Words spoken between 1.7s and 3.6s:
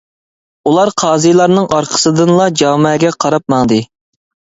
ئارقىسىدىنلا جامەگە قاراپ